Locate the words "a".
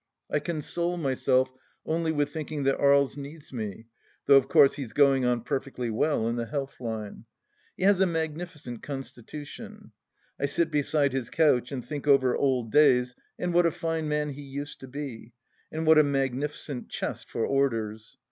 8.01-8.07, 13.67-13.71, 15.99-16.03